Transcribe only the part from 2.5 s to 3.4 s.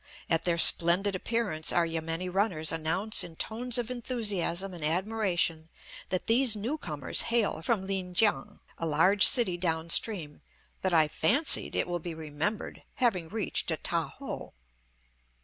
announce in